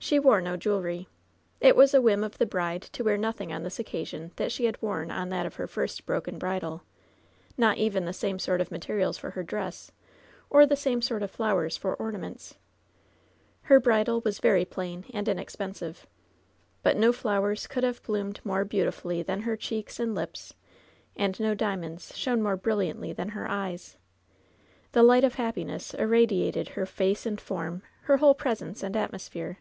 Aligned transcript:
She 0.00 0.20
wore 0.20 0.40
no 0.40 0.56
jewelry. 0.56 1.08
It 1.60 1.74
was 1.74 1.92
a 1.92 2.00
whim 2.00 2.22
of 2.22 2.38
the 2.38 2.46
bride 2.46 2.82
to 2.82 3.02
wear 3.02 3.18
nothing 3.18 3.52
on 3.52 3.64
this 3.64 3.80
occasion 3.80 4.30
that 4.36 4.52
she 4.52 4.66
had 4.66 4.80
worn 4.80 5.10
on 5.10 5.28
that 5.30 5.44
of 5.44 5.56
her 5.56 5.66
first 5.66 6.06
broken 6.06 6.38
bridal— 6.38 6.82
not 7.58 7.78
even 7.78 8.04
the 8.04 8.12
same 8.12 8.38
sort 8.38 8.60
of 8.60 8.70
materials 8.70 9.18
for 9.18 9.30
her 9.30 9.42
dress, 9.42 9.90
or 10.50 10.64
the 10.66 10.76
same 10.76 11.02
sort 11.02 11.24
of 11.24 11.32
flowers 11.32 11.76
for 11.76 11.96
ornaments. 11.96 12.54
Her 13.62 13.80
bridal 13.80 14.20
was 14.24 14.38
very 14.38 14.64
plain 14.64 15.04
and 15.12 15.26
LOVE'S 15.26 15.26
BITTEREST 15.26 15.26
CUP 15.26 15.32
8S 15.32 15.32
inexpensive. 15.66 16.06
But 16.84 16.96
no 16.96 17.12
flowers 17.12 17.66
could 17.66 17.82
have 17.82 18.00
bloomed 18.04 18.38
more 18.44 18.64
beautifully 18.64 19.24
than 19.24 19.40
her 19.40 19.56
cheeks 19.56 19.98
and 19.98 20.14
lips, 20.14 20.54
and 21.16 21.38
no 21.40 21.56
diamonds 21.56 22.16
shone 22.16 22.40
more 22.40 22.56
brilliantly 22.56 23.12
than 23.12 23.30
her 23.30 23.48
eyes. 23.50 23.96
The 24.92 25.02
light 25.02 25.24
of 25.24 25.34
hap 25.34 25.56
piness 25.56 25.92
irradiated 25.98 26.70
her 26.70 26.86
face 26.86 27.26
and 27.26 27.40
form— 27.40 27.82
^her 28.06 28.20
whole 28.20 28.36
presr 28.36 28.62
ence 28.68 28.84
and 28.84 28.96
atmosphere. 28.96 29.58